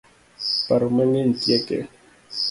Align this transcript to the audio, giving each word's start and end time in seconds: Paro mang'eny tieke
Paro 0.67 0.87
mang'eny 0.95 1.31
tieke 1.41 1.77